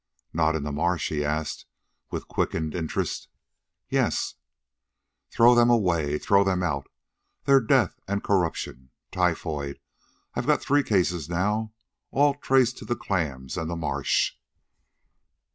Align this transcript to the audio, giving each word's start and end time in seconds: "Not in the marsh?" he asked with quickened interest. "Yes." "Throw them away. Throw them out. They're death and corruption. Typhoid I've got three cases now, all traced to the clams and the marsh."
"Not 0.33 0.55
in 0.55 0.63
the 0.63 0.71
marsh?" 0.71 1.09
he 1.09 1.23
asked 1.23 1.67
with 2.09 2.27
quickened 2.27 2.73
interest. 2.73 3.27
"Yes." 3.87 4.33
"Throw 5.29 5.53
them 5.53 5.69
away. 5.69 6.17
Throw 6.17 6.43
them 6.43 6.63
out. 6.63 6.89
They're 7.45 7.61
death 7.61 7.99
and 8.07 8.23
corruption. 8.23 8.89
Typhoid 9.11 9.79
I've 10.33 10.47
got 10.47 10.59
three 10.63 10.81
cases 10.81 11.29
now, 11.29 11.73
all 12.09 12.33
traced 12.33 12.79
to 12.79 12.85
the 12.85 12.95
clams 12.95 13.57
and 13.57 13.69
the 13.69 13.75
marsh." 13.75 14.33